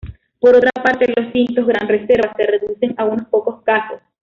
[0.39, 4.01] Por otra parte, los tintos "Gran Reserva" se reducen a unos pocos casos.